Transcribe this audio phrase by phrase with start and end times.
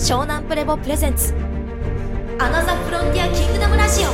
[0.00, 1.34] 湘南プレボプレゼンツ。
[2.38, 4.08] アナザフロンティアキングダムラジオ。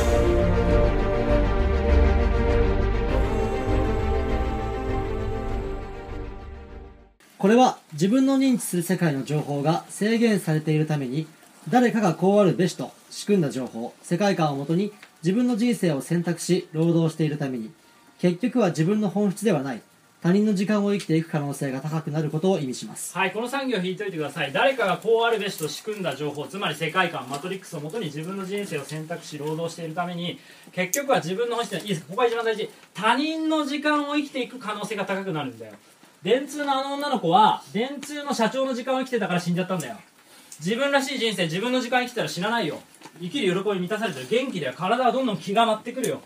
[7.37, 11.25] これは自分の認知する世界の情報が制限されているために
[11.69, 14.91] 誰かがこうあるべしと仕組んだ情報世界観をもとに
[15.23, 17.71] 自分の人生を選択し労働しているために。
[18.19, 19.81] 結局は自分の本質ではない。
[20.21, 23.15] 他人の時間を生きていく可能性が高くなることを意味します。
[23.15, 24.51] はい、この産業を引いといてください。
[24.51, 30.39] 誰かがこうあるべしと仕組んだ情報つまり世界観マトリックスをもとに自分の人生を選択し労働しているために
[30.71, 32.01] 結局は自分の本質でいいです。
[32.01, 32.69] ここが一番大事。
[32.95, 35.73] 他人の時間を生きていく可能性が高くなるんだよ。
[36.23, 39.97] 電通のあの女の子は電通の社長の時間を生きてたから死んじゃったんだよ。
[40.59, 42.79] 自分らしい人生自分の時間生きてたら死なないよ。
[43.21, 44.27] 生きる喜び満たされてる。
[44.27, 44.73] 元気だよ。
[44.75, 46.21] 体はどんどん気が舞ってくるよ。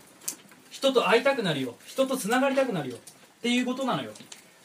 [0.70, 1.74] 人と会いたくなるよ。
[1.84, 2.96] 人とつながりたくなるよ。
[3.42, 4.12] っていうことなのよ。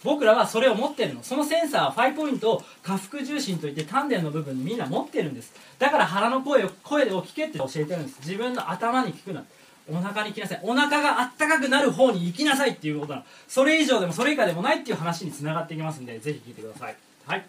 [0.04, 1.24] 僕らはそれを持ってるの。
[1.24, 5.52] そのセンサーは5ポイントを下腹重心といって丹田の部分にみんな持ってるんです。
[5.80, 8.20] だから腹の声を声を聞けって教えてるんです。
[8.20, 9.44] 自分の頭に聞くな。
[9.90, 10.60] お腹に来なさい。
[10.62, 13.26] お腹があったかくなる方に行きなさいっていうことなの。
[13.48, 16.96] それ以上でもそれ以下でもないっていう話につながっていきますんでぜひ聞いてください。
[17.26, 17.46] はい。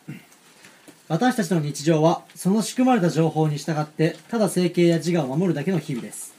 [1.08, 6.34] 私たちの日常はその仕組まれた情報に従ってただ生計や自我を守るだけの日々です。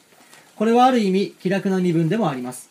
[0.56, 2.69] これはある意味気楽な身分でもあります。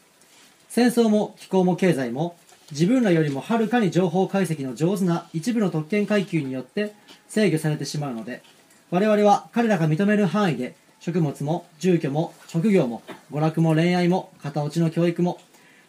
[0.69, 2.36] 戦争も気候も経済も
[2.70, 6.94] 自分らよりもはるかに情報解析の上手な一部の特権階級によって
[7.28, 8.42] 制御されてしまうので
[8.91, 13.02] 我々は彼らが認める範囲で食物も住居も職業も
[13.33, 15.38] 娯楽も恋愛も片落ちの教育も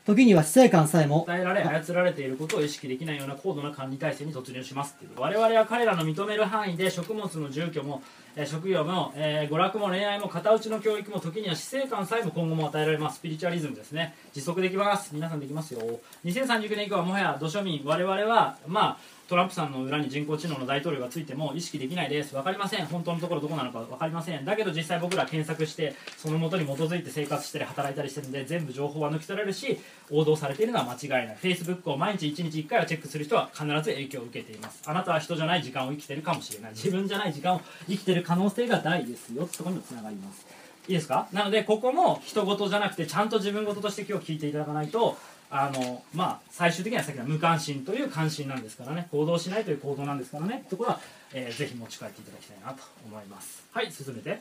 [0.10, 5.12] 時には死生観さえも伝えられ操られていることを意識できないような高度な管理体制に突入しますっていう。
[5.20, 8.02] 我々は彼らの認める範囲で食物の住居も、
[8.36, 13.20] えー職業も、えー娯楽も恋愛も片打ちの教育も時には死生観さえも今後も与えられます。
[13.20, 14.16] スピリチュアリズムですね。
[14.34, 15.14] 持続できます。
[15.14, 15.82] 皆さんできますよ。
[16.26, 17.82] 2030年以降はもはや土庶民。
[17.86, 22.34] 我々はまあトランプさんの裏に人工知能の大統領がついても意識できないです。
[22.34, 22.88] 分かりません。
[22.88, 24.44] 本当のところどこなのか分かりません。
[24.44, 31.38] だけど実際僕ら検索してそのもとに基づいて生活したり働いたりしてるんで全部情報は抜き取られるし王道されているのは間違いない。
[31.40, 34.82] Facebook を毎日1日1回はチェックする人は必ず影響を受けています。
[34.88, 36.72] あなたは人じゃない時間を生きてるかもしれない。
[36.72, 39.30] 自分じゃない時間を生きてる可能性が大です。
[39.36, 40.48] よそこにもつながります。
[40.88, 41.28] いいですか？
[41.34, 45.18] なのでここも人事じゃなくてちゃんと自分事として今日聞いていただかないと
[45.52, 49.08] あのまあ最終的にはさっきの無関心という関心なんですからね。
[49.12, 50.66] 行動しないという行動なんですからね。
[50.70, 51.00] ところは、
[51.34, 53.64] えーぜひ持ち帰っていただきたいなと思います。
[53.74, 54.40] はい進めて。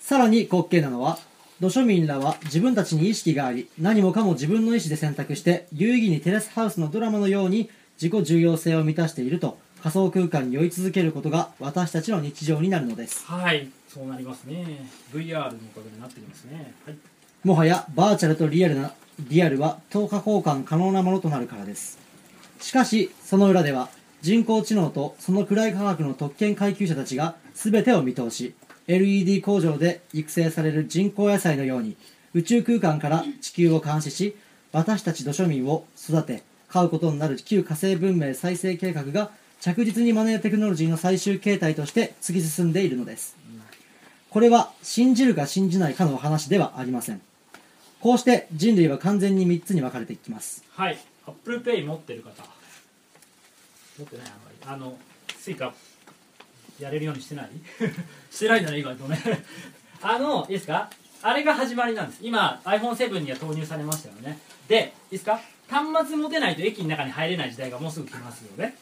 [0.00, 1.18] さらに滑稽なのは
[1.60, 7.68] 土庶民らは自分たちに意識があり何もかも自分の意思で選択して有意義にテレスハウスのドラマのように
[8.00, 13.26] 自己重要性を満たしていると仮想空間に酔い続けることが私たちの日常になるのです。
[13.26, 14.88] はいそうなりますね。
[15.12, 15.52] VR のおか
[15.82, 16.72] げでなってきますね。
[16.86, 16.96] はい。
[17.44, 18.92] もはやバーチャルとリアルな
[19.28, 21.98] リアルは等価交換可能なものとなるからです。
[22.60, 23.88] しかしその裏では
[24.22, 28.54] 人工知能とその暗い科学の特権階級者たちが全てを見通し
[28.86, 31.96] LED 工場で育成される人工野菜のように
[32.34, 34.36] 宇宙空間から地球を監視し
[34.72, 43.36] 私たち土庶民を育て飼うことになる旧火星文明再生計画が着実にマネーテクノロジーの最終形態として突き進んでいるのです。
[44.30, 47.20] これは信じるか信じないかの話ではありません。
[48.00, 50.64] こうして人類は完全に3つに分かれていきます。
[50.74, 52.42] はい、ApplePay 持ってる方。
[53.98, 54.56] 持ってないあんまり。
[54.66, 54.96] あの
[55.38, 55.72] スイカ
[56.78, 57.50] やれるようにしてない？
[58.30, 59.18] してないんだね意外とね
[60.00, 60.90] あのいいですか？
[61.22, 62.20] あれが始まりなんです。
[62.22, 64.38] 今 iPhone7 には投入されましたよね。
[64.68, 65.40] でいいですか？
[65.68, 68.74] 端末持てないと駅の中に入れない時代がもうすぐ来ますよね。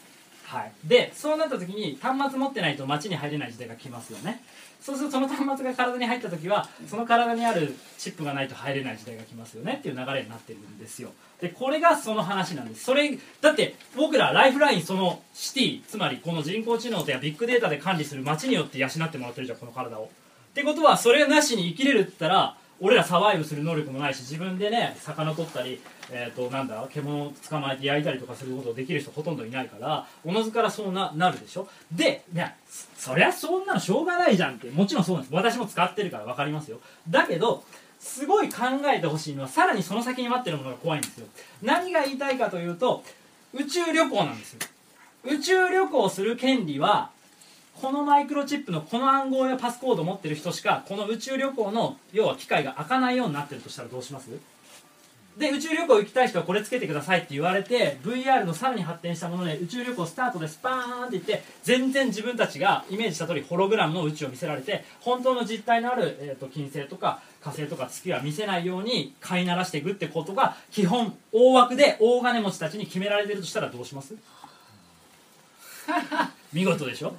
[0.49, 0.73] はい。
[0.83, 4.43] でそうなった時に端末持ってないと街に入れない時代が来ますよね。
[4.81, 11.11] そうするとその端末が体に入った時はその体にあるチップがないと入れない時代が来ますよねっていう流れになってるんですよ。
[11.41, 12.85] でこれがその話なんです。
[12.85, 20.05] それだって僕らライフラインそのシティつまりこの人工知能とやビッグデータで管理する街によって養ってもらってるじゃんこの体を。
[20.05, 20.09] っ
[20.55, 25.81] てことはそれなしに生きれるって言ったら俺らサバイブする能力もないし自分でね魚取ったり、
[26.13, 31.69] えー、となんだ獣捕まえて焼いたりとかすることできる人ほとんどいないからおのずからそうななるでしょ？
[31.91, 35.35] でねそそりゃそんなのしょうがないじゃんってもちろんそうなんです。
[35.35, 36.79] 私も使ってるから分かりますよ。
[37.09, 37.65] だけど
[37.99, 38.59] すごい考
[38.95, 41.27] えてほしいのはさらにその先に待ってるものが怖いんですよ。
[41.63, 43.03] 何が言いたいかというと
[43.55, 44.61] 宇宙旅行なんですよ。
[45.25, 47.11] 宇宙旅行する権利は
[47.81, 54.31] このマイクロチップのこの暗号やパスコードを持ってる人しかこの宇宙旅行の要は機械が開かないようになってるとしたらどうします？
[55.39, 74.17] で宇宙旅行行きたい人はこれつけてくださいって言われて VR のさらに発展したもので宇宙旅行スタートでスパーンって言って全然自分たちがイメージした通りホログラムの宇宙を見せられて本当の実体のある、えー、と金星とか火星とか月は見せないように飼いならしていくってことが基本大枠で大金持ちたちに決められてるとしたらどうします？
[76.53, 77.15] 見事でしょ？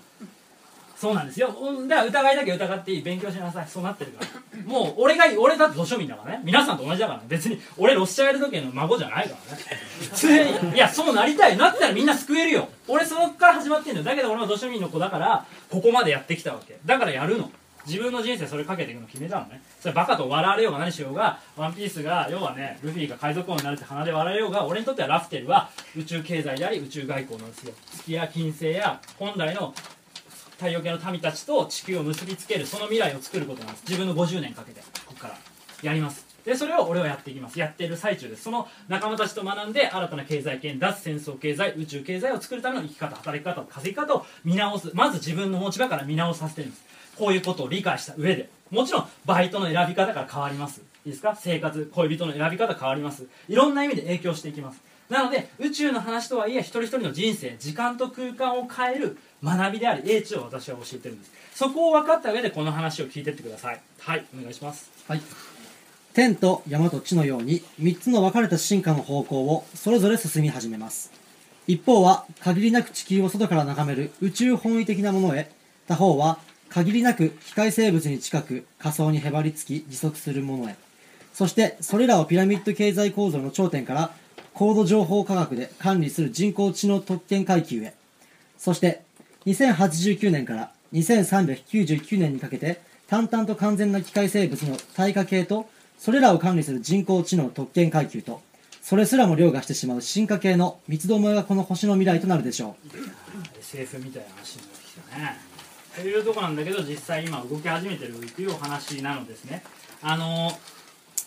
[0.99, 1.47] そうなんですよ。
[1.87, 3.01] だから疑いだけ疑っていい。
[3.01, 3.67] 勉強しなさい。
[3.69, 4.63] そうなってるから。
[4.65, 6.41] もう俺が俺だって土庶民だからね。
[6.43, 7.25] 皆さんと同じだからね。
[7.29, 9.63] 別に俺ロスチャイルド家の孫じゃないからね。
[10.01, 10.75] 普通に。
[10.75, 11.55] いやそうなりたい。
[11.55, 12.67] なってたらみんな救えるよ。
[12.89, 14.03] 俺そこから始まってんのよ。
[14.03, 16.77] だけど俺は土庶民の子だからここまでやってきたわけ。
[16.85, 17.49] だからやるの。
[17.87, 19.61] 自分の人生それかけていくの決めたのね。
[19.79, 27.73] それバカと笑われようが何しようがワンピースが要はねルフィが海賊王になるって鼻で笑われようが俺にとってはラフテルは宇宙経済であり宇宙外交なんですよ。
[27.89, 29.73] 月や金星や本来の
[30.59, 33.83] 太陽系の民たちと地球を結びつけるその未来を作ることなんです。
[33.87, 35.37] 自分の50年かけてここから。
[35.81, 36.27] やります。
[36.43, 37.57] でそれを俺はやっていきます。
[37.57, 38.43] やっている最中です。
[38.43, 44.91] その仲間たちと学んで新たな経済圏脱戦争経済宇宙経済を作るための生き方働き方稼ぎ方を見直す。
[44.93, 46.83] まず自分の持ち場から見直させてるんです。
[47.17, 48.49] こういうことを理解した上で。
[48.69, 50.81] もちろんバイトの選び方から変わります。
[51.05, 51.35] いいですか？
[51.35, 53.25] 生活恋人の選び方変わります。
[53.47, 54.81] いろんな意味で影響していきます。
[55.09, 65.21] なので宇宙の話とはいえ一人一人の人生時間と空間を変える学びであり英知を私は教えてるんですそこを分かった上でこの話を聞いてってくださいはいお願いしますはい。
[66.13, 71.11] 天と山と地のように3つの分かれた進化の方向をそれぞれ進み始めます。
[71.65, 75.51] 一方は限りなく地球を外から眺める宇宙本位的なものへ、
[75.87, 76.39] 他方は
[76.69, 80.75] 限りなく機械生物に近く仮想にへばりつき持続するものへ。
[81.33, 84.11] そしてそれらをピラミッド経済構造の頂点から
[84.59, 87.93] 高度情報科学で管理する人工知能特権階級へ。
[88.57, 89.03] そして
[89.45, 98.41] 2089年から2399年にかけて淡々と完全な機械生物の対価系とそれらを管理する人工知能特権階級と
[98.81, 103.59] それすらも凌駕してしまう進化系の三つどもえがこの星の未来となるでしょう。
[103.59, 105.37] SF みたいな話になってきたね。
[105.95, 109.63] というとこなんだけど実際今動き始めてるというお話なのですね。
[110.01, 110.51] あの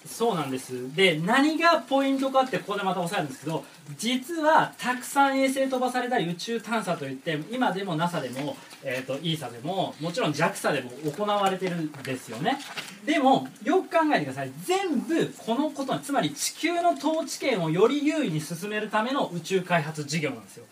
[0.06, 0.94] そうなんです。
[0.94, 3.64] で何がポイントかってここでまた押さえるんですけど
[3.98, 12.58] 実はたくさん衛星飛ばされたり宇宙探査といって今でも NASA でも、えー、と ESA でももちろん JAXA でも行われてるんですよね。
[13.04, 14.52] でもよく考えてください。
[14.64, 20.64] 全部このことつまり地球の統治権をより優位に進めるための宇宙開発事業なんですよ。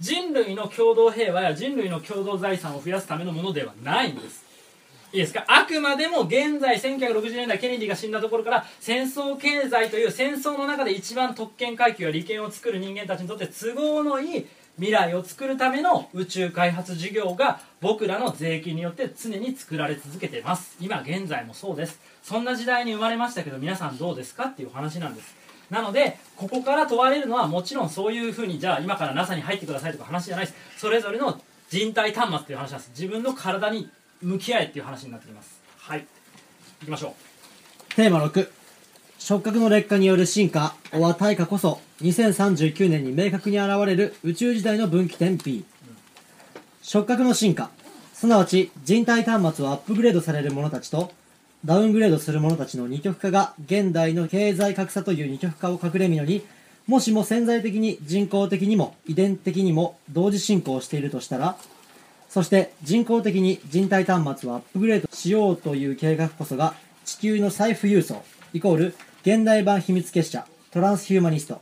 [0.00, 4.47] 人類の共同平和や人類の共同財産を増やすためのものではないんです。
[5.12, 5.44] いいですか？
[5.48, 14.46] あくまでも現在1960年代ケネディが死んだところから戦争経済という戦争の中で一番特権階級や利権を作る人間たちにとって都合のいい
[14.76, 20.76] 未来を作るための宇宙開発事業が僕らの税金によって常に作られ続けてます。
[20.78, 21.98] 今現在もそうです。
[22.22, 24.44] そんな時代に生まれましたけど皆さんどうですか？
[24.44, 25.34] っていう話なんです。
[25.70, 30.58] なのでここから問われるのはもちろんそういうふうにじゃあ今から NASA に入ってくださいとか話じゃないです。
[30.78, 31.40] それぞれの
[31.70, 32.90] 人体端末っていう話なんです。
[32.90, 33.88] 自分の体に
[34.22, 35.60] 向き合えっていう話になってきます。
[35.78, 36.06] はい。
[36.80, 37.14] 行きましょ
[37.90, 37.94] う。
[37.94, 38.48] テーマ6
[39.18, 40.74] 触覚の劣化による進化。
[40.92, 41.80] おは対価こそ。
[42.02, 44.14] 2039年に明確に現れる。
[44.22, 45.64] 宇宙時代の分岐点 B
[46.82, 47.70] 触覚の進化。
[48.18, 51.12] すなわち人体端末をアップグレードされる者たちと
[51.64, 56.44] ダウングレードする者たちの二極化が現代の経済格差という二極化を隠れみのに
[56.88, 61.56] もしも潜在的に人工的にも遺伝的にも同時進行しているとしたら
[62.28, 68.22] そして人工的に人体端末をアップグレードしようという計画こそが地球の財布郵送
[68.52, 71.60] イコール現代版秘密結社トランスヒューマニスト。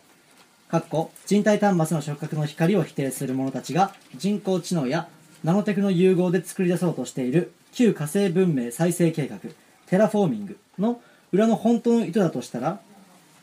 [0.69, 5.09] かっこ人体端末の触覚の光を否定する者たちが人工知能や
[5.45, 9.39] ナノテクの融合で作り出そうとしている旧火星文明再生計画
[9.87, 11.01] テラフォーミングの
[11.31, 12.81] 裏の本当の意図だとしたら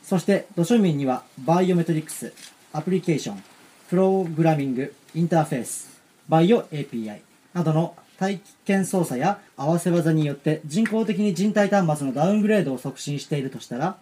[0.02, 2.34] そして土庶民には Biometrics
[2.74, 5.93] Application Programming Interface。
[6.28, 7.20] バイオ API
[7.52, 13.96] などの体験操作や合わせ技によって人工的に人体端末のダウングレードを促進しているとしたら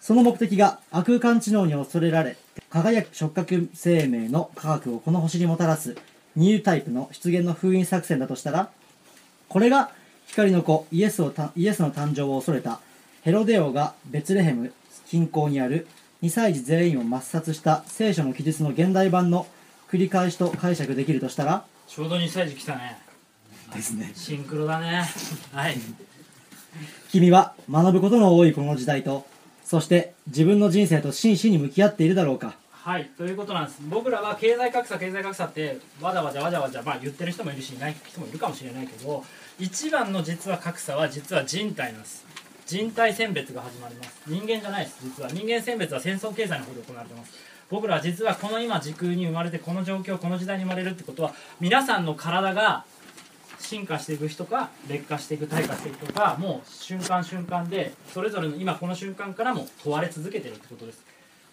[0.00, 2.36] その目的が亜空間知能に恐れられ
[2.70, 5.96] 輝く触覚生命の科学をこの星にもたらす
[6.36, 8.70] ニュータイプの出現の封印作戦だとしたら
[9.48, 9.90] これが
[10.26, 12.80] 光の子イエスをイエスの誕生を恐れた
[13.22, 14.72] ヘロデオがベツレヘム
[15.06, 15.86] 近郊にある
[16.22, 19.46] 2歳児全員を抹殺した聖書の記述の現代版の
[19.90, 21.64] 繰り返しと解釈できるとしたら？
[21.86, 22.98] ちょうど2歳児来たね。
[23.74, 24.12] ですね。
[24.14, 25.04] シンクロだね。
[25.52, 25.76] はい。
[27.10, 29.26] 君は学ぶことの多いこの時代と
[29.64, 32.56] そして自分の人生と真摯に向き合っているだろうか。
[32.70, 33.10] はい。
[33.18, 33.80] ということなんです。
[33.88, 39.24] 僕らは経済格差経済格差ってわざわざわざわざまあ言ってる人もいるしいない人もいるかもしれないけど
[39.58, 42.26] 一番の実は格差は実は人体なんです。
[42.66, 44.20] 人体選別が始まります。
[44.26, 45.30] 人間じゃないです実は。
[45.30, 47.32] 人間選別は戦争経済の方で行われてます
[47.70, 52.84] 僕らは実はこの今時空に生まれてこの状況この時代に生まれるってことは皆さんの体が
[53.58, 61.04] 進化していく人か劣化していく退化していく人かもう瞬間瞬間でそれぞれの今この瞬間からも問われ続けてるってことです。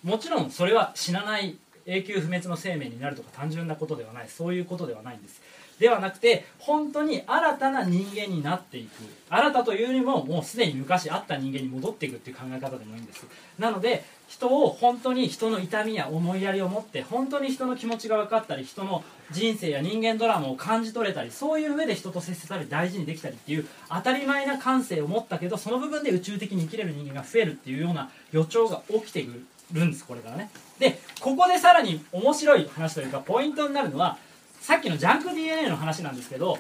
[0.04, 1.58] もちろんそれは死なない
[1.88, 5.42] 永久不滅の生命になるとか単純なことではないそういうことではないんです。
[5.80, 8.92] ではなくて本当に新たな人間になっていく。
[9.30, 13.26] 新たというよりももうすでに昔あった人間に戻っていくっていう考え方でもいいんです。
[13.60, 29.34] なので人を本当に人の痛みや思いやりを持って本当に人の気持ちが分かったり人の人生や人間ドラマを感じ取れたりそういう上で人と接せたり大事にできたりっていう当たり前な感性を持ったけどその部分で宇宙的に生きれる人間が増えるっていうような予兆が起きてく
[29.74, 30.50] るんですこれからね。
[30.80, 34.18] でここでさらに面白い話というかポイントになるのは
[34.62, 36.58] さっきのジャンク DNA の話なんですけど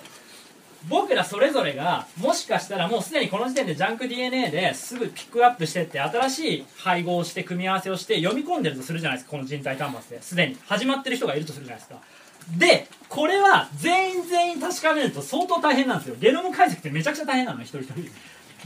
[0.87, 10.23] 僕らそれぞれがもしかしたらもうすでにこの時点でジャンク DNA ですぐピックアップしてって新しい配合をして組み合わせをして読み込んでるとするじゃないですかこの人体端末で。
[10.23, 11.99] すでに始まってる人がいるとするじゃないですか。
[12.57, 18.11] でこれは全員全員確かめると相当大変なんですよゲノム解析ってめちゃくちゃ大変なの一人一人。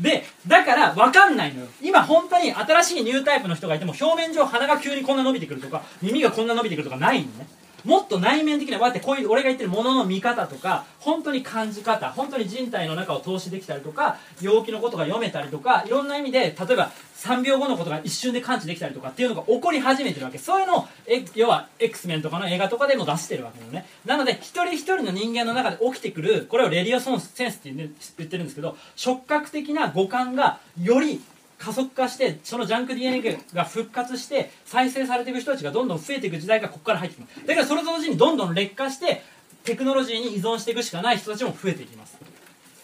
[0.02, 1.68] でだから分かんないのよ。
[1.82, 7.48] 今本当に新しいニュータイプの人がいても表面上鼻が急にこんな伸びてくるとか耳がこんな伸びてくるとかないのね。
[7.86, 20.38] もっと内面的なこうやってこういう俺が言ってるものの見方とか本当に感じ方本当に人体の中を通しできたりとか陽気のことが読めたりとかいろんな意味で例えば3秒後のことが一瞬で感知できたりとかっていうのが起こり始めてるわけ。
[20.38, 23.86] そういうのをえ要は X メンとかの映画とかでも出してるわけよね。
[24.06, 31.22] なので一人一人の人間の中で起きてくるこれをレディオソンセンスって言ってるんですけど触覚的な五感がより
[31.60, 37.46] 加速化してそのジャンク DNA が復活して再生されていく人たちがどんどん増えていく時代がここから入ってきます。
[37.46, 39.22] だからそれと同時にどんどん劣化して
[39.64, 42.18] テクノロジーに依存していくしかない人たちも増えていきます。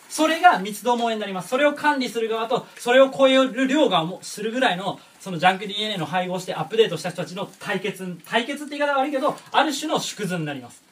[0.09, 10.83] それが密度萌えになりますそれを管理する側とそれを超える量がするぐらいのそのジャンク DNA の配合してアップデートした人たちの対決対決って言い方は悪いけどある種の縮図になります。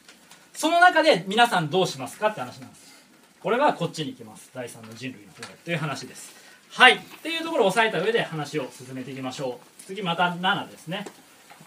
[0.52, 2.94] その中で皆さんどうしますかって話なんです。
[3.40, 4.50] これはこっちに行きます。
[4.54, 6.43] 第3の人類の方へという話です。
[6.76, 6.94] はい。
[6.96, 9.82] っていうところを押さえた上で話を進めていきましょう。
[9.86, 11.06] 次また7ですね。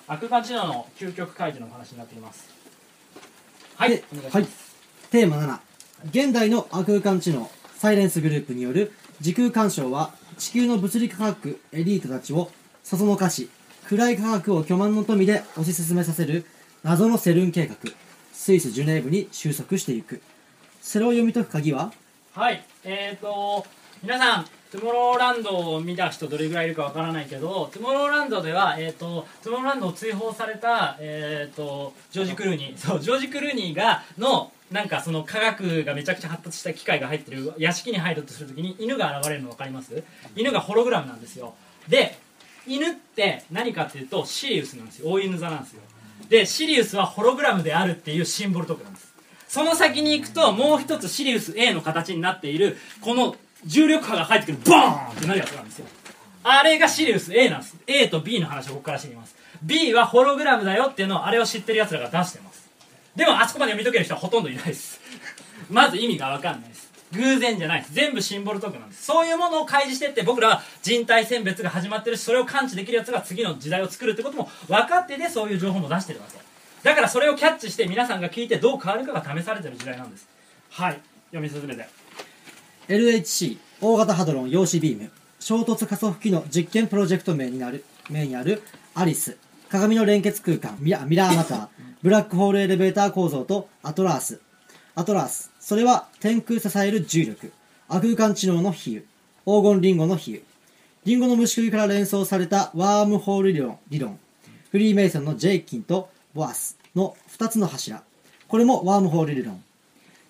[0.06, 2.50] 悪魔知能の究極解除のお話になっています。
[3.78, 3.92] はい。
[3.92, 4.48] でお願いします、はい、
[5.12, 5.60] テーマ7
[6.10, 12.52] 現代の空間知能サイレンスグループによる時空干渉は地球の物理科学エリートたちを
[12.84, 13.50] そそのかし
[13.88, 16.46] 暗い科学を巨万の富で推し進めさせる
[16.84, 17.78] 謎のセルン計画
[18.34, 20.22] スイス・ジュネーブに収束していく。
[20.82, 21.94] それを読み解く鍵は？
[22.34, 22.62] はい。
[22.84, 23.66] えーと
[24.04, 32.78] 皆さんトゥモローランドを見た人どれぐらいいるかわからないけどトゥモローランドでは、えー、とトゥモローランドを追放された、えー、とジョージ・クルーニー。
[32.78, 40.04] そうジョージ・クルーニーがのなんかその科学がめちゃくちゃ発達した機械が入ってる屋敷に入るとするときに犬が現れるの分かります？
[40.36, 41.54] 犬がホログラムなんですよ。
[41.88, 42.18] で
[42.68, 45.10] 犬って何かっていうとシリウスなんですよ。
[45.10, 45.82] 大犬座なんですよ。
[46.28, 49.14] でシリウスはホログラムであるっていうシンボルトークなんです。
[49.48, 55.88] その先に行くともう一つシリウス A の形になっているこの重力波が入ってくるボーンってなるやつなんですよ。
[56.44, 57.76] あれがシリウス A なんです。
[57.88, 59.36] A と B の話をここから知ります。
[59.64, 62.70] B はホログラムだよっていうのをあれを知ってるやつらが出してます。
[63.16, 65.02] でもあそこまで読み解ける人はほとんどいないです。
[65.70, 66.88] まず意味が分かんないです。
[67.14, 67.94] 偶然じゃないです。
[67.94, 69.06] 全部シンボルトークなんです。
[69.06, 76.38] そういうものを開示してって僕らは人体選別が始まってるしそれを感知できるやつが次の時代を作るってことも分かっててそういう情報も出してるわけ。
[76.84, 80.28] だからそれをキャッチして皆さんが聞いてどう変わるかが試されてる時代なんです。
[80.70, 81.00] はい。
[81.32, 81.88] 読み進めて。
[82.88, 88.64] LHC 大型ハドロン陽子ビーム衝突加速器の実験プロジェクト名になる名にある
[88.96, 89.36] アリス
[89.70, 91.68] 鏡の連結空間ミラミラーマター
[92.02, 94.40] ブラックホールエレベーター構造とアトラース
[94.96, 97.52] アトラースそれは天空支える重力
[97.90, 99.04] 亜空間知能の比
[99.46, 100.42] 喩黄金リンゴの比喩
[101.04, 104.18] リンゴの虫食いから連想されたワームホール理論理論
[104.72, 108.02] フリーメイソンのジェイキンとボアスの2つの柱
[108.48, 109.62] これもワームホール理論。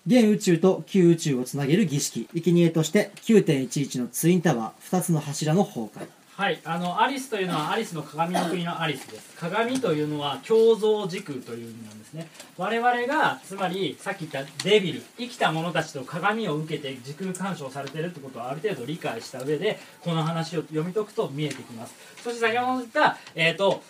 [0.08, 2.30] 現宇宙と旧宇宙をつなげる儀式。
[2.32, 4.96] 生贄として9.11のツインタワー。
[4.96, 6.08] 2つの柱の崩壊。
[6.34, 9.36] はい、あのアリスというのはアリスの鏡の国のアリスです。
[9.36, 12.28] 鏡というのは共造時空という意味なんですね。
[12.56, 21.94] 我々がつまりさっき言ったデビル生きた者たちと鏡を受けて時空干渉されてるってことをある程度理解した上でこの話を読み解くと見えてきます。
[22.22, 23.82] そして先ほど言ったえっ、と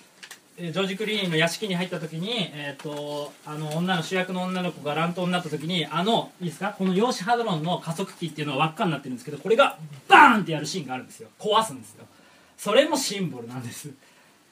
[0.61, 6.75] ジョージ・クリーンの屋敷に入った時に、えー、とあの女の主役の女の子が乱闘になった時にあのいいですか？
[6.77, 11.29] この陽子ハドロンの加速器っていうのは輪っかになってるんですけどこれがバーンってやるシーンがあるんですよ。
[11.39, 12.05] 壊すんですよ。
[12.57, 13.91] それもシンボルなんです。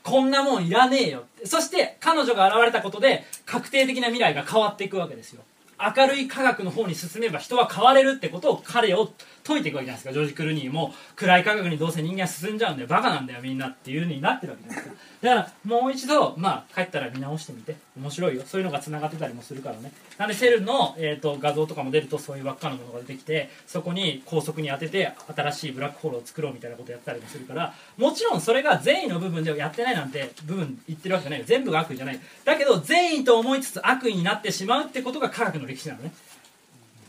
[0.04, 5.42] こんなもんいらねえよそして彼女が現れたことで確定的な未来が変わっていくわけですよ。
[5.78, 9.12] 明るい科学の方に進めば人は変われるってことを彼を
[9.44, 10.12] 解いていくわけじゃないですか。
[10.12, 12.88] ジョージ・クルニーも暗い科学にどうせ人間は進んじゃうんだよ。
[12.88, 15.02] バカなんだよみんなっていうふうになってるわけじゃないですか。
[15.22, 17.76] だからもう一度まあ帰ったら見直してみて。
[17.98, 18.42] 面白いよ。
[18.46, 19.90] そういうのがつながってたりもするからね。
[20.18, 31.46] なんでセルの、えー、と画像とかも出るとそういう輪っかのものが出てきてそこに高速に当てて新しいブラックホールを作ろうみたいなことやったりもするからもちろんそれが善意の部分ではやってないなんて部分言ってるわけじゃないよ。
[31.46, 32.20] 全部が悪意じゃない。
[32.44, 36.12] だけど善意と思いつつ悪意になってしまうってことが科学の歴史なのね。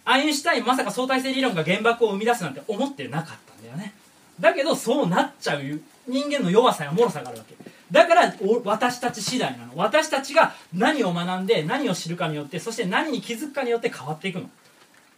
[0.05, 3.93] アインシュタインまさか相対性理論が原爆を生み出すなんて思ってなかったんだよね。
[4.39, 5.61] だけどそうなっちゃう。
[6.07, 7.55] 人間の弱さや脆さがあるわけ。
[7.91, 8.33] だから
[8.65, 9.71] 私たち次第なの。
[9.75, 14.49] 私たちが何を学んで何を知るかによってそして何に気づくかによって変わっていくの。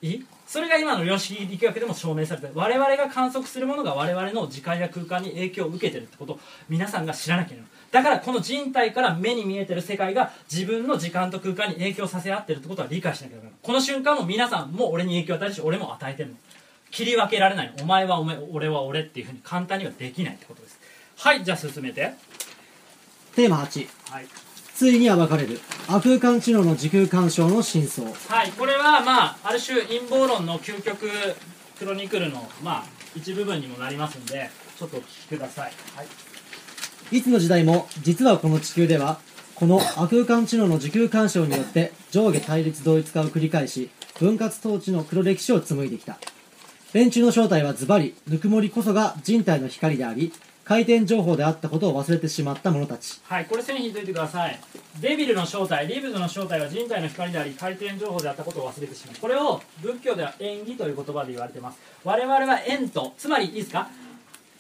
[0.02, 0.26] いい？
[0.48, 6.34] それが今の量子力学でも証明されてる我々が観測するものが我々の時間や空間に影響を受けてるってこと。
[6.34, 7.66] を皆さんが知らなきゃいけない。
[7.92, 16.36] だからこの人体から目に見えてる世界が自分の時間と空間に影響させ合ってるってことは理解しなきゃいけないこの瞬間も皆さんも俺に影響を与えるし俺も与えてるの。
[16.92, 17.74] 切り分けられない。
[17.82, 20.80] お前はお前俺は俺っていうふうに簡単にはできないってことです。
[21.18, 22.14] はいじゃあ進めて。
[23.40, 24.28] テーマ8はい。
[24.76, 25.62] ついに暴かれる。
[25.88, 28.06] 亜空間知能の時空干渉の真相。
[28.06, 31.08] はい、これはまあある種陰謀論の究極
[31.78, 32.84] クロニクルのまあ
[33.16, 39.22] 一部分にもなりますんでちょっとお聞きください、はい、いつの時代も実はこの地球では
[39.56, 46.20] この亜空間知能の時空干渉によって上下対立同一化を繰り返し分割統治の黒歴史を紡いできた。
[46.92, 50.34] 連中の正体はズバリぬくもりこそが人体の光であり
[50.70, 53.20] 回転情報であったことを忘れてしまった者たち。
[53.24, 54.60] はい、これ線引いといてください。
[55.02, 59.16] デビルの正体リブズの正体は人体の光であり回転情報であったことを忘れてしまう。
[59.20, 61.80] これを仏教では縁起という言葉で言われてます。
[62.04, 63.90] 我々は縁とつまりいいですか？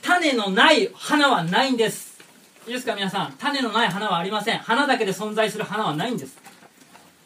[0.01, 2.17] 種のない花はないんです。
[2.65, 3.33] いいですか皆さん？
[3.33, 4.57] 種のない花はありません。
[4.57, 6.39] 花だけで存在する花はないんです。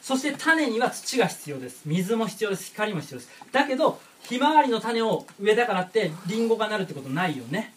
[0.01, 1.83] そして種には土が必要です。
[1.85, 2.65] 水も必要です。
[2.71, 3.31] 光も必要です。
[3.53, 7.73] だけどひまわりの種を植えたからってリンゴがなるってことないよね。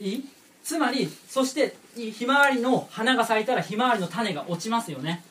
[0.00, 0.24] いい？
[0.64, 5.22] つまりそしてひまわりの花が咲いたらひまわりの種が落ちますよね。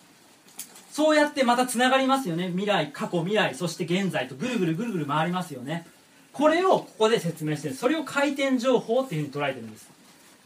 [0.92, 2.48] そうやってまたつながりますよね。
[2.50, 5.86] 未来過去未来そして現在とぐるぐるぐるぐる回りますよね。
[6.34, 7.76] これをここで説明してる。
[7.76, 9.90] それを回転情報っていうふうに捉えてるんです。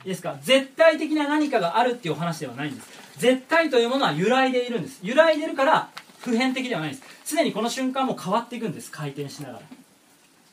[0.03, 0.37] いいですか？
[0.41, 2.87] 絶対的な何かがあるっていうお話ではないんです。
[3.17, 4.99] 絶対というものは揺らいでいるんです。
[5.01, 5.89] 揺らいでるから
[6.19, 7.03] 普遍的ではないんです。
[7.35, 8.91] 常にこの瞬間も変わっていくんです。
[8.91, 9.61] 回転しながら。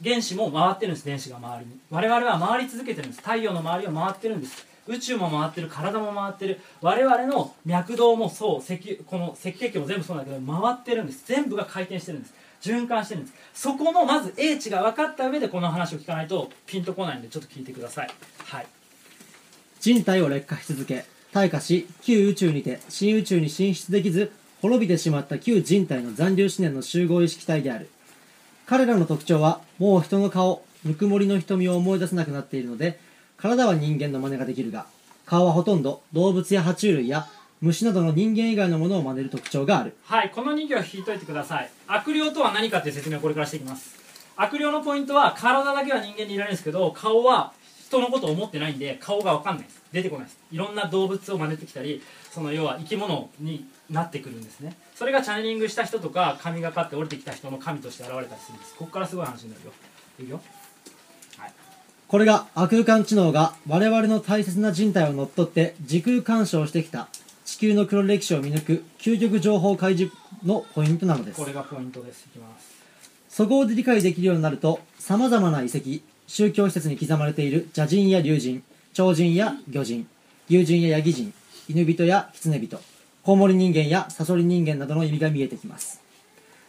[0.03, 1.79] 原子も回ってるんです電子が周りに。
[1.91, 3.23] 我々は回り続けてるんです。
[3.23, 4.67] 太陽の周りを回ってるんです。
[4.87, 6.59] 宇宙も回ってる体も回ってる。
[6.81, 11.25] 我々の脈動もそう赤この赤血球も全部そうだけど回ってるんです。
[11.27, 12.35] 全部が回転してるんです。
[12.63, 13.35] 循環してるんです。
[13.55, 18.11] そこのまず英知が分かった上でこの話を聞かないとピンとこないんでちょっと聞いてください。
[18.47, 18.67] はい。
[19.81, 27.89] 人体を劣化し続け退化し旧宇宙にて新宇宙に進出できず滅びてしまった旧人体の残留思念の集合意識体である。
[28.71, 33.01] 彼らの特徴はもう人の顔ぬくもりの瞳を思い出せなくなっているので
[33.37, 34.87] 体は人間の真似ができるが
[35.27, 37.27] 顔はほとんど動物や爬虫類や
[37.61, 39.97] 虫などの人間以外のものを真似る特徴がある。
[40.05, 41.71] はいこの2行引いといてください。
[41.89, 43.99] 悪霊とは何かっていう説明をこれからしていきます。
[44.37, 47.53] 悪霊のポイントは体だけは人間にいられるんですけど顔は
[47.91, 49.83] 人のことを思ってないんで顔が分かんないです。
[49.93, 50.39] 出てこないです。
[50.53, 52.01] いろんな動物を真似てきたり
[52.31, 54.77] その要は生き物になってくるんですね。
[54.95, 58.77] それがチャネリングした人とか神がかって降りてきた人の神として現れたりするんです。
[58.77, 59.73] ここからすごい話になるよ。
[60.21, 60.41] いくよ。
[62.07, 67.09] これが亜空間知能が我々の大切な人体を乗っ取って時空干渉してきた
[67.45, 71.41] 地球の黒歴史を見抜く究極情報開示のポイントなのです。
[71.41, 72.27] これがポイントです。
[72.27, 72.71] いきます。
[73.29, 78.63] そこで理解できるようになると様々な遺跡宗教施設に刻まれている邪人や竜人
[78.93, 80.07] 超人や魚人
[80.49, 81.35] 牛人やヤギ人
[81.69, 82.79] 犬人や狐人
[83.25, 86.01] コウモリ人間やサソリ人間などの意味が見えてきます。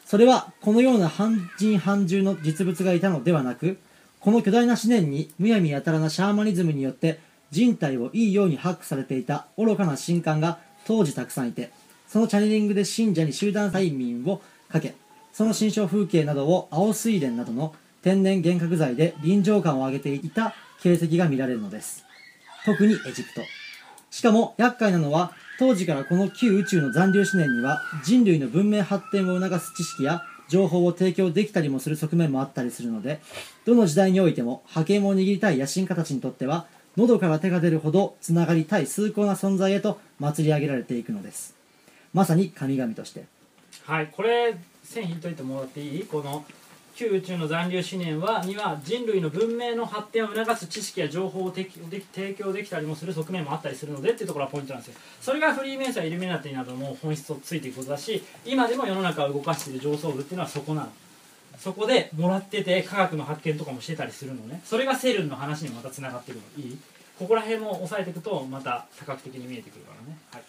[0.03, 3.77] それはこのような半人半獣の実物がいたのではなく
[4.19, 7.19] この巨大な思念にむやみやたらなシャーマニズムによって
[7.51, 11.71] 人体をいいようにハックされていた愚かな神官が当時たくさんいて
[12.07, 14.95] そのチャネリングで信者に集団催眠をかけ
[15.31, 22.03] その心象風景などを青水田などの天然幻覚剤で臨場感を上げていた形跡が見られるのです。
[22.65, 23.41] 特にエジプト。
[24.09, 33.21] しかも厄介なのは当時からこの旧宇宙の残留思念には人類の文明発展を促す知識や情報を提供できたりもする側面もあったりするので
[33.63, 36.65] どの時代においても覇権を握りたい野心家たちにとっては
[36.97, 41.55] 喉から手が出るほどつながりたい崇高な存在へと祭り上げられていくのです。
[42.13, 43.23] まさに神々として。
[43.85, 46.03] はいこれ線引いといてもらっていい？
[46.03, 46.43] この
[47.01, 54.99] 旧宇宙の残留思念はには人類の文明の発展を促す知識や情報を提供できたりもする側面もあったりするのでっていうところがポイントなんですよ。
[55.19, 60.89] それがフリーメイソンイルミナティなどの本質をついていくことだし今でも世の中を動かしている上層部っていうのはそこなの。
[61.57, 64.61] そこでもらってて科学の発見とかもしてたりするのね。
[64.63, 66.63] それがセルンの話にまたつながってくるの。
[66.63, 66.77] いい？
[67.17, 70.17] ここら辺も押さえていくとまた多角的に見えてくるからね。
[70.31, 70.43] はい。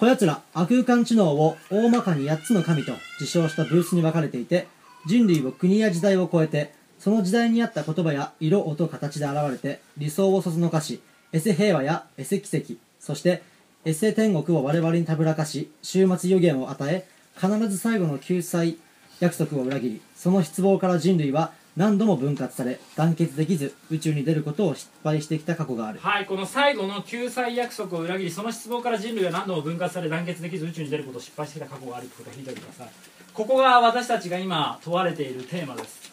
[0.00, 4.66] こやつら亜空間知能を大まかに8つの神と自称したブースに分かれていて
[5.06, 11.00] 人類を国や時代を超えてその時代に合った言葉や色音形で現れて理想をそそのかし
[11.32, 13.42] エセ平和やエセ奇跡そして
[13.84, 18.76] エセ天国を我々にたぶらかし終末予言を与え必ず最後の救済
[19.20, 26.00] 約束を裏切りその失望から人類は何度も分割され団結できず宇宙に出ることを失敗してきた過去がある。
[26.00, 33.19] はいこの最後の救済約束を裏切りその失望から人類は何度も分割され団結できず宇宙に出ることを失敗してきた過去があるってことを聞いておいてください。
[33.34, 36.12] ここが私たちが今問われているテーマです。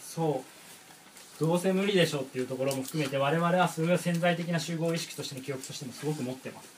[0.00, 0.56] そう。
[1.44, 6.68] どうせ無理でしょっていうところも含めて我々はそれが潜在的な集合意識としての記憶としてもすごく持ってます。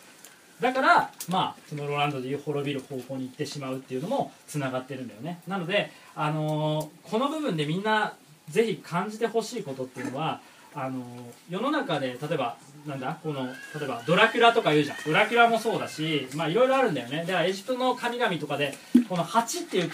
[0.61, 5.41] だからまあトゥモローランドでいう滅びる方向に行ってしまうっていうのもつながってるんだよね。
[5.47, 8.15] なので、あのーこの部分でみんな
[8.49, 10.41] ぜひ感じてほしいことっていうのは
[10.75, 11.03] あの
[11.49, 13.19] 世の中で例えばなんだ？
[13.23, 13.53] この例
[13.83, 14.97] えばドラキュラとか言うじゃん。
[15.05, 17.21] ドラキュラもそうだしまあいろいろあるんだよね。
[17.21, 18.75] だからエジプトの神々とかで
[19.09, 19.91] この8っていう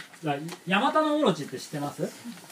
[0.66, 2.02] ヤマタノオロチって知ってます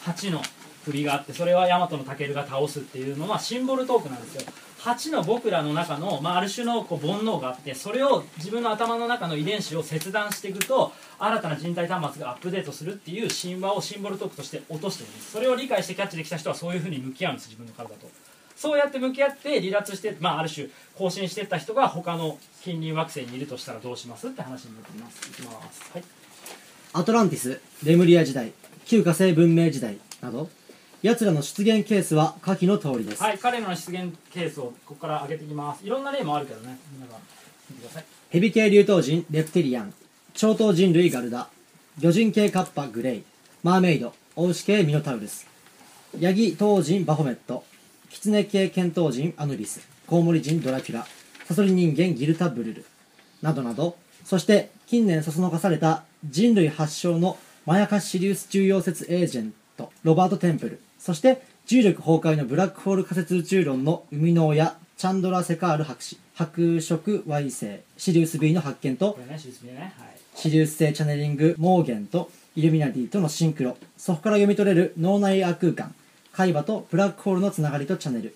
[0.05, 0.41] ？8の
[0.85, 4.41] 首があってそれはヤマトのタケルが倒すっていうのはシンボルトークなんですよ。
[4.83, 15.09] 8の僕らの中の、まあ、ある種のこう煩悩があってそれを自分の頭の中の遺伝子を切断していくと新たな人体端末がアップデートするっていう神話をシンボルトークとして落としてる。
[15.09, 18.09] んですそれを理解してキャッチできた人はそういうふうに向き合うんです自分の体と。
[18.57, 20.67] そうやって向き合って離脱して、まあ、ある種
[20.97, 25.29] 更新していった人が他の近隣惑星にいるとしたらどうしますって話になっています。
[25.29, 25.91] いきます。
[25.93, 26.03] はい。
[26.91, 28.51] アトランティスレムリア時代
[28.85, 30.49] 旧火星文明時代など
[31.03, 35.85] 奴らの出現ケースは下記の通りです、はい、彼らの出現ケースをここから上げていきます。
[35.85, 36.77] いろんな例もあるけどね。
[36.93, 37.21] 皆さん
[37.69, 38.05] 見てください。
[38.29, 39.93] ヘビ系竜頭人レプテリアン。
[40.33, 41.49] 超頭人類ガルダ。
[41.99, 43.23] 魚人系カッパグレイ。
[43.63, 44.13] マーメイド。
[44.37, 45.45] オウシ系ミノタウルス。
[46.21, 47.65] ヤギ頭人バホメット。
[48.09, 49.81] キツネ系ケントウ人アヌビス。
[50.07, 51.05] コウモリ人ドラキュラ。
[51.43, 52.85] サソリ人間ギルタブルル。
[53.41, 53.97] などなど。
[54.23, 75.93] そして近年そそのかされた人類発祥のマヤカシリウス重要説エージェントロバート・テンプルそして重力崩壊のブラックホール仮説宇宙論の生みの親チャンドラ・セカール博士白色矮星シリウス B の発見とねシリウス B ねはいシリウス星チャネリングモーゲンとイルミナティとのシンクロそこから読み取れる脳内亜空間
[76.31, 78.33] 海馬とブラックホールのつながりとチャネル。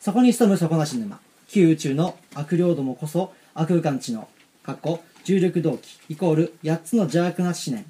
[0.00, 4.26] そこに潜む底なし沼旧宇宙の悪霊どもこそ亜空間知能
[4.62, 7.84] かっこ重力動機イコール8つの邪悪な思念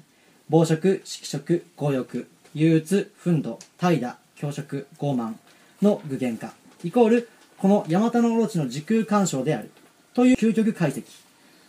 [0.49, 5.35] 暴食色色強欲憂鬱憤怒怠惰強食傲慢
[5.81, 6.53] の具現化。
[6.83, 9.69] イコールこのヤマタノオロチの時空干渉である
[10.13, 11.03] という究極解析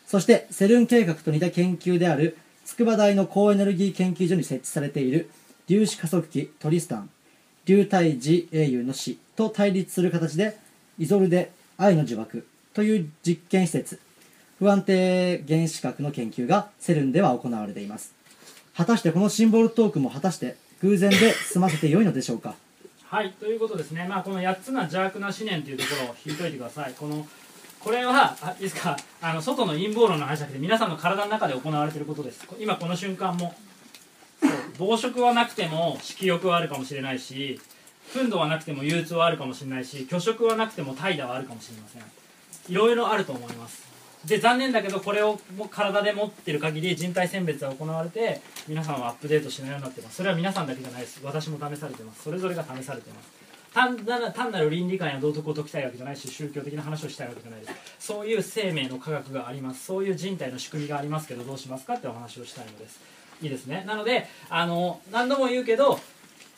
[0.07, 5.31] そしてセルン計画と似た研究である筑波大の高エネルギー研究所に設置されている
[5.67, 7.11] 粒子加速器トリスタン。
[7.67, 10.57] 流体児英雄の死と対立する形で
[10.99, 14.01] イゾルデ愛の呪縛という実験施設。
[14.59, 18.15] 不安定原子核の研究がセルンでは行われています。
[18.77, 22.55] 果たしてこのシンボルトークも果たして偶然で済ませてよいのでしょうか？
[23.05, 26.95] はいということですね、まあ、この8つの邪悪な思念というところを引いといてください。
[26.99, 27.27] この
[27.81, 28.97] これはあいいですか？
[29.21, 32.47] あの外の陰謀論の話じゃなくて皆さんの体の中で行われていることです。
[32.59, 33.55] 今この瞬間も
[34.79, 37.61] 暴食はなくても色欲はあるかもしれないし
[38.15, 42.03] 憤怒はなくても憂鬱はあるかもしれないし拒食はなくても怠惰はあるかもしれません。
[42.69, 43.90] いろいろあると思います。
[44.25, 50.17] で残念だけどこれをも体で持ってる限り人体選別は行われて皆さんはアップデートしないようになってます。
[50.17, 51.21] それは皆さんだけじゃないです。
[51.25, 52.23] 私も試されてます。
[52.23, 53.41] それぞれが試されてます。
[53.73, 57.73] 単な単なる倫理観や道徳を解きたいわけじゃないし宗教的な話をしたいわけじゃないです。
[57.99, 59.85] そういう生命の科学があります。
[59.85, 63.01] そういう人体の仕組みがありますけどどうしますかってお話をしたいのです。
[63.43, 63.85] いいですね。
[63.87, 65.99] なのであの何度も言うけど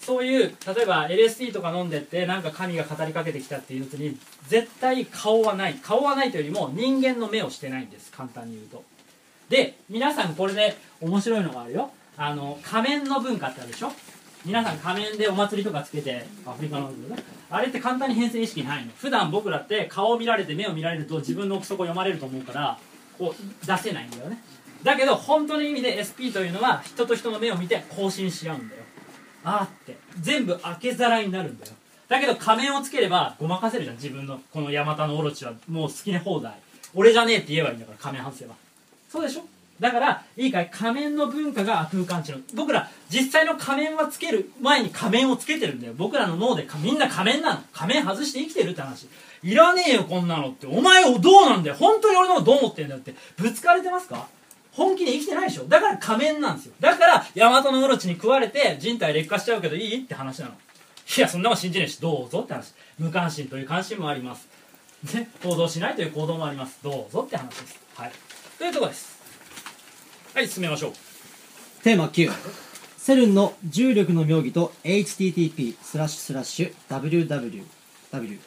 [0.05, 5.75] そういう例えば LSD とか飲んでってなんか神が語りかけてきたっていうやつに絶対顔はない。
[5.75, 8.11] 顔はないというよりも人間の目をしてないんです。
[8.11, 8.83] 簡単に言うと。
[9.49, 11.91] で皆さんこれで面白いのがあるよ。
[12.17, 13.93] あの仮面の文化ってあるでしょ？
[14.45, 17.17] 皆さん仮面でお祭りとかつけてアフリカのね。
[17.49, 18.91] あれって簡単に変遷意識ないの。
[18.97, 22.79] 普段僕らって顔を見られて目を見られると自分の奥底読まれると思うから
[23.19, 24.43] こう出せないんだよね。
[24.83, 28.82] だけど本当の意味で SP というのは人と人の目を見て更新し合うんだよ。
[29.45, 29.97] あーって。
[30.21, 31.73] 全部開け皿になるんだよ。
[32.09, 33.97] だけど仮面をつければごまかせるじゃん。
[33.97, 35.53] 自分のこのヤマタノオロチは。
[35.69, 36.53] もう好きな放題
[36.95, 38.55] 俺じゃねえって言えばいいんだから仮面外せば
[39.09, 39.45] そうでしょ？
[39.81, 40.71] だからいいかい？
[40.71, 45.95] 仮面の文化が空間知能僕ら実際の仮面はつける前に仮面をつけてるんだよ。
[45.97, 47.61] 僕らの脳でみんな仮面なの。
[47.73, 49.09] 仮面外して生きてるって話。
[49.43, 50.67] いらねえよこんなのって。
[50.67, 51.77] お前をどうなんだよ。
[51.77, 53.15] 本当に俺のことどう思ってんだよって。
[53.37, 54.29] ぶつかれてますか？
[54.73, 55.65] 本気で生きてないでしょ。
[55.65, 56.75] だから仮面なんですよ。
[56.81, 60.53] だからヤマトのオロチに食われて人体劣化しちゃうけどいいって話なの。
[61.17, 62.73] いやそんなもん信じねえしどうぞって話。
[62.99, 64.49] 無関心という関心もあります。
[65.15, 66.79] ね、行動しないという行動もあります。
[66.83, 67.81] どうぞって話です。
[67.97, 68.13] はい。
[68.59, 69.21] というとこです。
[70.35, 70.93] はい進めましょう。
[71.83, 72.31] テーマ9
[72.97, 78.39] セルンの重力の妙義と HTTP スラッシュスラッシュ WWW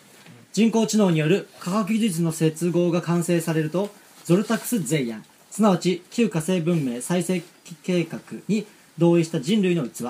[0.54, 3.90] 人工知能による科学技術の接合が完成されると
[4.24, 5.26] ゾルタクス・ゼイアン。
[5.56, 7.42] すなわち旧火星文明再生
[7.82, 10.04] 計画に同意した人類の器。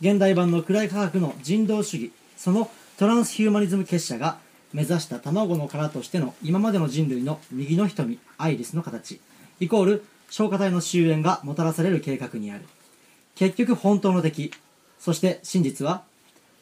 [0.00, 2.12] 現代版の暗い科学の人道主義。
[2.36, 4.38] そのトランスヒューマニズム結社が
[4.72, 9.20] 目指した卵の殻としての今までの人類の右の瞳アイリスの形。
[9.60, 12.64] イコール消化体の終焉がもたらされる計画にある。
[13.36, 14.50] 結局本当の敵。
[14.98, 16.02] そして真実は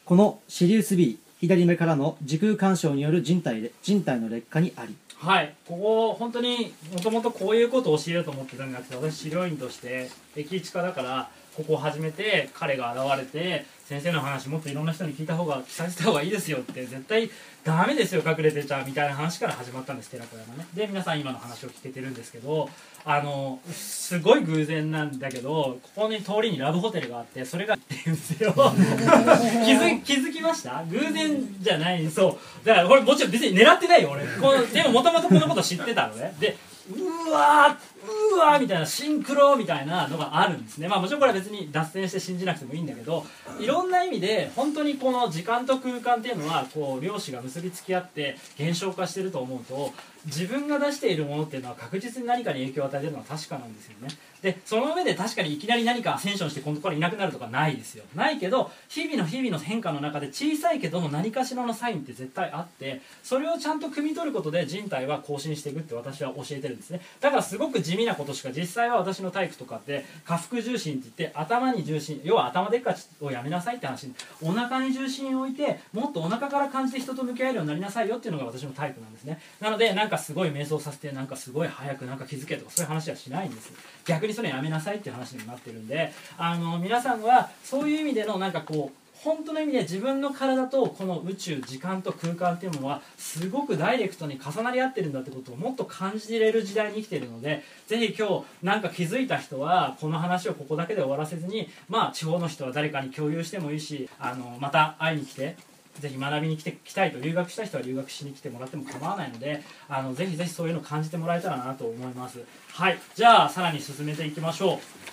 [0.05, 4.95] このシリウス B 左目からの時空干渉による人体で人体の劣化にあり。
[5.19, 5.55] はい。
[5.67, 17.31] ここ本当にもともとこういうことを教えようと思ってたんじゃなくて私指導員として駅近だからここを始めて彼が現れて先生の話もっといろんな人に聞いた方が聞かせた方がいいですよって絶対
[17.63, 20.67] ダメですよ隠れてちゃみたいな話から始まったんです寺子屋がね。
[20.75, 22.69] で皆さん今の話を聞けてるんですけど
[23.05, 28.53] あのすごい偶然なんだけどここに通りにラブホテルがあってそれがって言うんですよ。
[28.53, 30.83] 気づ気づきました？
[30.83, 32.07] 偶然じゃない。
[32.11, 32.65] そう。
[32.67, 34.25] だからこれもちろん別に狙ってないよ俺。
[34.39, 36.35] このでももともとこのこと知ってたのね。
[36.39, 36.55] で
[36.89, 40.87] うわーうわーみたいなシンクロみたいなのがあるんですね。
[40.87, 43.25] まあもちろんこれは別に脱線して信じなくてもいいんだけど
[43.59, 49.91] いろんな意味で本当にこの時間と空間っていうのはこう量子が結びつき合って現象化してると思うと
[50.25, 54.09] 自分が出しているものっていうのは確実に何かに影響を与えてるのは確かなんですよね。
[54.41, 58.03] でその上で確かにいきなり何かセンションしてこのところいなくなるとかないですよ。
[58.15, 67.01] ないけど日々の日々の変化の中で小さいけども何かしらのサインって絶対あってそれをちゃんと汲み取ることで人体は更新していくって私は教えてるんですね。
[67.19, 74.11] だからすごく地味なことしか実際は私の体育とかって下腹重心って言って頭に重心要は頭でっかちをやめなさいって話。
[74.41, 79.41] お腹に重心を置いてもっとお腹から感じて人と向き合えるようになりなさいよっていうのが私のタイプなんですね。
[79.59, 83.71] なのでなんかすごい瞑想させてなんかすごい早くなんか気づけとかそういう話はしないんです。
[84.05, 105.57] 逆にそれやめなさいっていう話にもなってるんであの皆さんはそういう意味でのなんかこう本当の意味で自分の体とこの宇宙時間と空間っていうものはすごくダイレクトに重なり合ってるんだってことをもっと感じれる時代に生きてるのでぜひ今日なんか気づいた人はこの話をここだけで終わらせずにまあ地方の人は誰かに共有してもいいしあのまた会いに来て
[105.99, 112.39] ぜひ学びに来て来たいと留学した人は留学しに来てもらっても構わないのであのぜひぜひそういうのを感じてもらえたらなと思います。
[112.71, 112.99] はい。
[113.13, 115.07] じゃあさらに進めていきましょう。